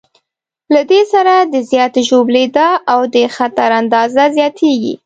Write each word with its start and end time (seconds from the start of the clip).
له 0.73 0.81
دې 0.91 1.01
سره 1.13 1.33
د 1.53 1.55
زیاتې 1.71 2.01
ژوبلېدا 2.09 2.69
او 2.93 2.99
د 3.15 3.17
خطر 3.35 3.69
اندازه 3.81 4.23
زیاتېږي. 4.37 4.93